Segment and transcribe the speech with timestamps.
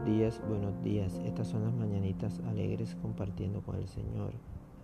[0.00, 1.20] Buenos días, buenos días.
[1.26, 4.32] Estas son las mañanitas alegres compartiendo con el Señor.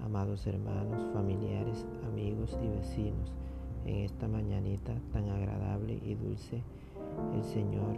[0.04, 3.32] Amados hermanos, familiares, amigos y vecinos,
[3.87, 6.62] en esta mañanita tan agradable y dulce,
[7.34, 7.97] el Señor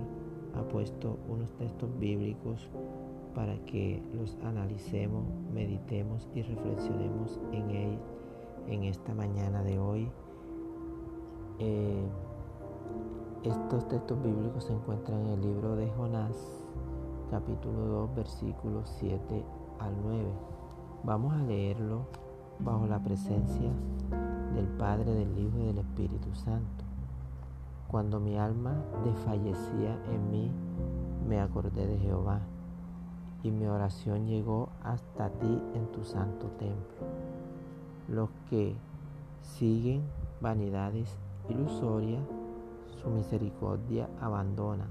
[0.54, 2.70] ha puesto unos textos bíblicos
[3.34, 7.98] para que los analicemos, meditemos y reflexionemos en él
[8.68, 10.08] en esta mañana de hoy.
[11.58, 12.06] Eh,
[13.42, 16.58] estos textos bíblicos se encuentran en el libro de Jonás,
[17.30, 19.44] capítulo 2, versículos 7
[19.80, 20.24] al 9.
[21.04, 22.06] Vamos a leerlo
[22.58, 23.70] bajo la presencia
[24.54, 26.84] del Padre, del Hijo y del Espíritu Santo.
[27.88, 30.50] Cuando mi alma desfallecía en mí,
[31.28, 32.40] me acordé de Jehová,
[33.42, 37.06] y mi oración llegó hasta ti en tu santo templo.
[38.08, 38.74] Los que
[39.42, 40.02] siguen
[40.40, 42.22] vanidades ilusorias,
[43.02, 44.88] su misericordia abandonan.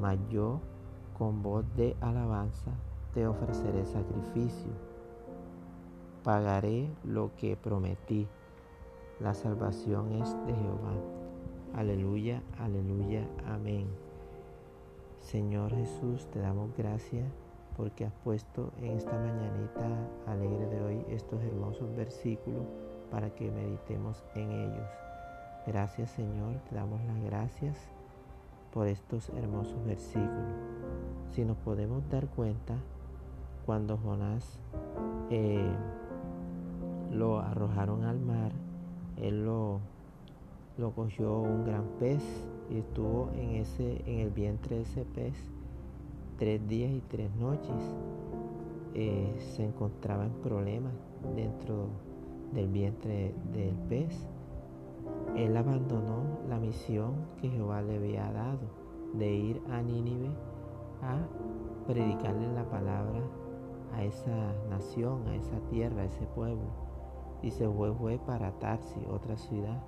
[0.00, 0.60] Mas yo,
[1.18, 2.70] con voz de alabanza,
[3.14, 4.72] te ofreceré sacrificio.
[6.24, 8.28] Pagaré lo que prometí.
[9.20, 10.94] La salvación es de Jehová.
[11.74, 13.86] Aleluya, aleluya, amén.
[15.20, 17.30] Señor Jesús, te damos gracias
[17.76, 19.88] porque has puesto en esta mañanita
[20.26, 22.66] alegre de hoy estos hermosos versículos
[23.10, 24.88] para que meditemos en ellos.
[25.66, 27.78] Gracias Señor, te damos las gracias
[28.72, 30.56] por estos hermosos versículos.
[31.30, 32.74] Si nos podemos dar cuenta,
[33.66, 34.58] cuando Jonás
[35.30, 35.72] eh,
[37.10, 38.52] lo arrojaron al mar,
[39.16, 39.80] él lo,
[40.78, 42.22] lo cogió un gran pez
[42.70, 45.34] y estuvo en, ese, en el vientre de ese pez
[46.38, 47.76] tres días y tres noches.
[48.94, 50.92] Eh, se encontraba en problemas
[51.34, 51.86] dentro
[52.52, 54.26] del vientre del pez
[55.36, 58.82] él abandonó la misión que Jehová le había dado
[59.14, 60.30] de ir a Nínive
[61.02, 61.16] a
[61.86, 63.20] predicarle la palabra
[63.94, 66.70] a esa nación, a esa tierra, a ese pueblo.
[67.42, 69.82] Y se fue, fue para Tarsi, otra ciudad.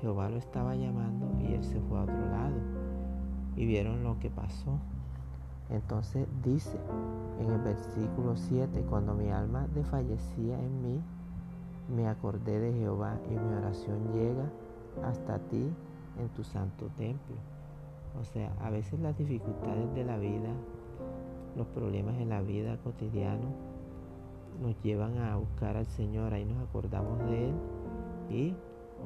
[0.00, 2.56] Jehová lo estaba llamando y él se fue a otro lado.
[3.56, 4.78] Y vieron lo que pasó.
[5.70, 6.78] Entonces dice
[7.40, 11.00] en el versículo 7, cuando mi alma desfallecía en mí,
[11.88, 14.50] me acordé de Jehová y mi oración llega
[15.02, 15.70] hasta ti
[16.18, 17.36] en tu santo templo.
[18.20, 20.50] O sea, a veces las dificultades de la vida,
[21.56, 23.48] los problemas en la vida cotidiana
[24.60, 27.54] nos llevan a buscar al Señor, ahí nos acordamos de Él
[28.28, 28.54] y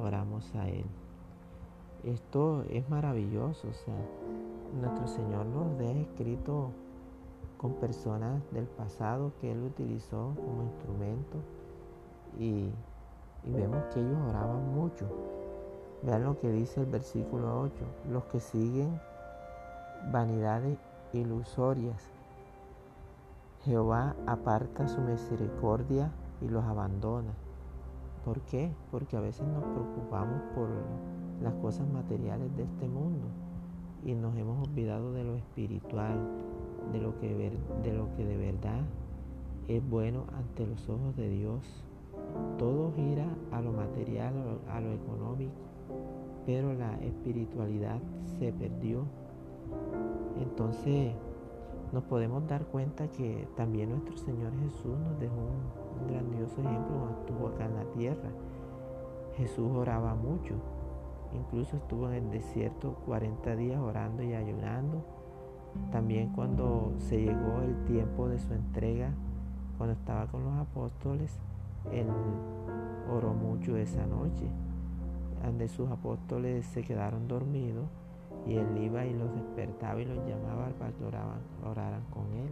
[0.00, 0.86] oramos a Él.
[2.04, 3.94] Esto es maravilloso, o sea,
[4.80, 6.70] nuestro Señor nos deja escrito
[7.58, 11.38] con personas del pasado que Él utilizó como instrumento
[12.38, 12.70] y,
[13.44, 15.06] vemos que ellos oraban mucho.
[16.02, 17.74] Vean lo que dice el versículo 8.
[18.10, 19.00] Los que siguen
[20.10, 20.78] vanidades
[21.12, 22.10] ilusorias.
[23.64, 26.10] Jehová aparta su misericordia
[26.40, 27.32] y los abandona.
[28.24, 28.72] ¿Por qué?
[28.90, 30.68] Porque a veces nos preocupamos por
[31.40, 33.26] las cosas materiales de este mundo
[34.04, 36.18] y nos hemos olvidado de lo espiritual,
[36.92, 37.34] de lo que,
[37.82, 38.80] de, lo que de verdad
[39.68, 41.84] es bueno ante los ojos de Dios.
[42.58, 44.32] Todo gira a lo material,
[44.68, 45.52] a lo, económico,
[46.46, 48.00] pero la espiritualidad
[48.38, 49.04] se perdió.
[50.40, 51.14] Entonces
[51.92, 57.18] nos podemos dar cuenta que también nuestro Señor Jesús nos dejó un, grandioso ejemplo cuando
[57.20, 58.30] estuvo acá en la tierra.
[59.36, 60.54] Jesús oraba mucho,
[61.32, 65.04] incluso estuvo en el desierto 40 días orando y ayunando.
[65.90, 69.10] También cuando se llegó el tiempo de su entrega,
[69.78, 71.40] cuando estaba con los apóstoles,
[71.90, 72.06] él
[73.10, 74.46] oró mucho esa noche,
[75.42, 77.86] donde sus apóstoles se quedaron dormidos
[78.46, 82.50] y él iba y los despertaba y los llamaba para que oraran con él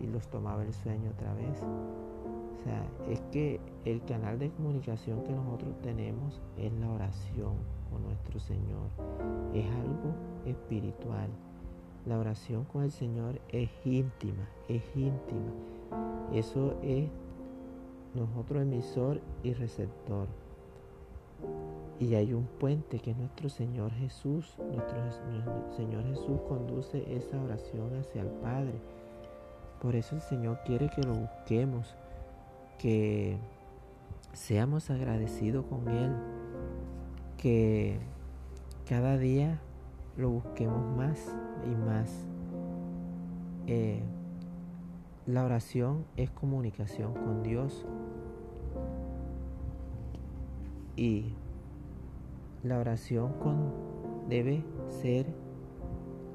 [0.00, 1.62] y los tomaba el sueño otra vez.
[1.62, 7.54] O sea, es que el canal de comunicación que nosotros tenemos es la oración
[7.90, 8.88] con nuestro Señor.
[9.52, 10.14] Es algo
[10.46, 11.28] espiritual.
[12.06, 15.52] La oración con el Señor es íntima, es íntima.
[16.32, 17.08] Eso es
[18.14, 20.28] nosotros emisor y receptor.
[21.98, 24.56] Y hay un puente que es nuestro Señor Jesús.
[24.58, 24.98] Nuestro,
[25.76, 28.74] Señor Jesús conduce esa oración hacia el Padre.
[29.80, 31.94] Por eso el Señor quiere que lo busquemos,
[32.78, 33.38] que
[34.32, 36.12] seamos agradecidos con Él,
[37.36, 37.98] que
[38.88, 39.60] cada día
[40.16, 42.10] lo busquemos más y más.
[43.66, 44.02] Eh,
[45.26, 47.86] la oración es comunicación con Dios
[50.96, 51.34] y
[52.64, 53.72] la oración con,
[54.28, 55.26] debe ser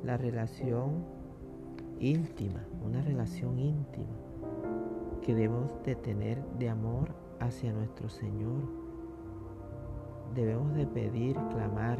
[0.03, 1.03] la relación
[1.99, 4.15] íntima, una relación íntima
[5.21, 8.63] que debemos de tener de amor hacia nuestro Señor.
[10.33, 11.99] Debemos de pedir, clamar,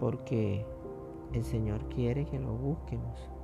[0.00, 0.66] porque
[1.32, 3.35] el Señor quiere que lo busquemos.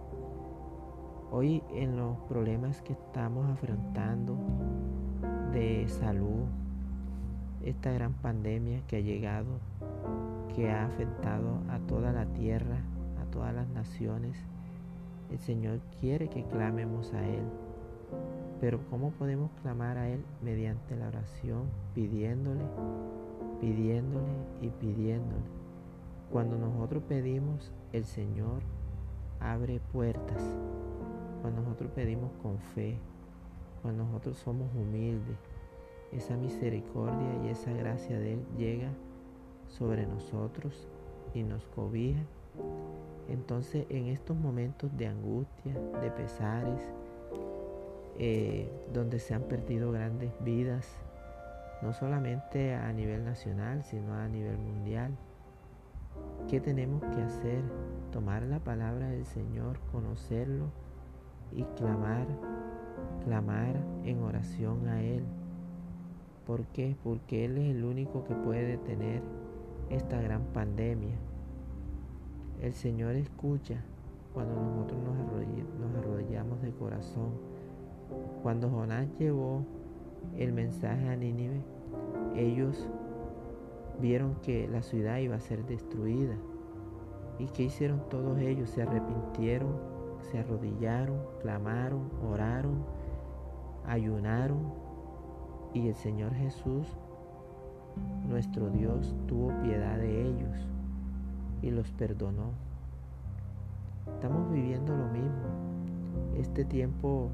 [1.35, 4.37] Hoy en los problemas que estamos afrontando
[5.55, 6.45] de salud,
[7.65, 9.47] esta gran pandemia que ha llegado,
[10.55, 12.77] que ha afectado a toda la tierra,
[13.19, 14.37] a todas las naciones,
[15.31, 17.45] el Señor quiere que clamemos a Él.
[18.61, 20.23] Pero ¿cómo podemos clamar a Él?
[20.43, 21.63] Mediante la oración,
[21.95, 22.67] pidiéndole,
[23.59, 25.47] pidiéndole y pidiéndole.
[26.31, 28.61] Cuando nosotros pedimos, el Señor
[29.41, 30.43] abre puertas.
[31.43, 32.97] Cuando nosotros pedimos con fe,
[33.83, 35.37] cuando nosotros somos humildes,
[36.13, 38.91] esa misericordia y esa gracia de Él llega
[39.69, 40.89] sobre nosotros
[41.35, 42.23] y nos cobija
[43.29, 46.81] entonces en estos momentos de angustia, de pesares,
[48.19, 50.87] eh, donde se han perdido grandes vidas,
[51.83, 55.17] no solamente a nivel nacional, sino a nivel mundial,
[56.49, 57.63] ¿qué tenemos que hacer?
[58.13, 60.67] Tomar la palabra del Señor, conocerlo
[61.55, 62.27] y clamar,
[63.25, 65.25] clamar en oración a Él.
[66.47, 66.97] ¿Por qué?
[67.03, 69.23] Porque Él es el único que puede detener
[69.91, 71.15] esta gran pandemia.
[72.61, 73.83] El Señor escucha
[74.33, 74.99] cuando nosotros
[75.81, 77.31] nos arrodillamos de corazón.
[78.43, 79.65] Cuando Jonás llevó
[80.37, 81.61] el mensaje a Nínive,
[82.35, 82.89] ellos
[84.01, 86.37] vieron que la ciudad iba a ser destruida.
[87.39, 88.71] ¿Y qué hicieron todos ellos?
[88.71, 89.71] Se arrepintieron,
[90.31, 92.85] se arrodillaron, clamaron, oraron,
[93.87, 94.73] ayunaron.
[95.75, 96.87] Y el Señor Jesús,
[98.29, 100.69] nuestro Dios, tuvo piedad de ellos
[101.63, 102.51] y los perdonó.
[104.15, 106.37] Estamos viviendo lo mismo.
[106.37, 107.31] Este tiempo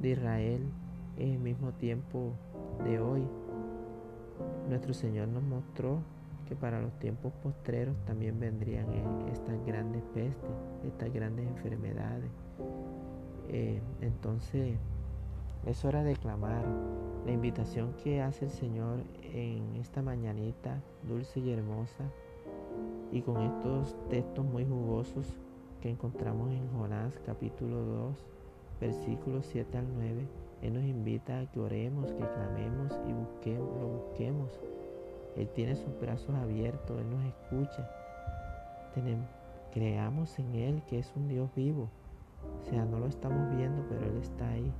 [0.00, 0.62] de Israel
[1.16, 2.32] es el mismo tiempo
[2.84, 3.26] de hoy.
[4.68, 5.98] Nuestro Señor nos mostró
[6.44, 10.50] que para los tiempos postreros también vendrían e-, estas grandes pestes,
[10.86, 12.30] estas grandes enfermedades.
[13.48, 14.76] Eh, entonces,
[15.66, 16.64] es hora de clamar
[17.24, 22.04] la invitación que hace el Señor en esta mañanita dulce y hermosa
[23.10, 25.26] y con estos textos muy jugosos
[25.80, 28.26] que encontramos en Jonás capítulo 2,
[28.80, 30.26] versículos 7 al 9,
[30.62, 34.60] Él nos invita a que oremos, que clamemos y lo busquemos.
[35.36, 37.90] Él tiene sus brazos abiertos, Él nos escucha.
[38.94, 39.26] Tenemos,
[39.72, 41.88] creamos en Él que es un Dios vivo.
[42.62, 44.72] O sea, no lo estamos viendo, pero Él está ahí.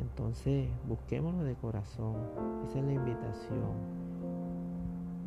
[0.00, 2.16] Entonces, busquémoslo de corazón.
[2.64, 4.00] Esa es la invitación.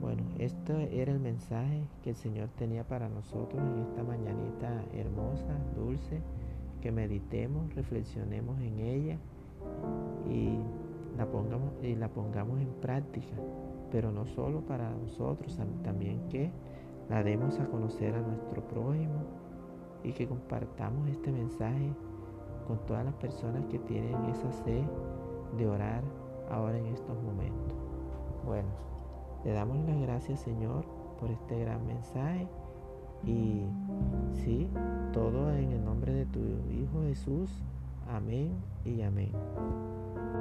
[0.02, 5.58] Bueno, este era el mensaje que el Señor tenía para nosotros en esta mañanita hermosa,
[5.76, 6.22] dulce,
[6.82, 9.18] que meditemos, reflexionemos en ella
[10.30, 10.58] y
[11.18, 13.36] la pongamos, y la pongamos en práctica,
[13.92, 16.52] pero no solo para nosotros, también que
[17.10, 19.24] la demos a conocer a nuestro prójimo
[20.04, 21.94] y que compartamos este mensaje
[22.68, 24.84] con todas las personas que tienen esa sed
[25.58, 26.04] de orar
[26.50, 27.78] ahora en estos momentos.
[28.46, 28.94] Bueno.
[29.44, 30.86] Le damos las gracias, Señor,
[31.20, 32.48] por este gran mensaje.
[33.26, 33.64] Y
[34.32, 34.70] sí,
[35.12, 36.40] todo en el nombre de tu
[36.72, 37.64] Hijo Jesús.
[38.08, 38.52] Amén
[38.86, 39.32] y amén.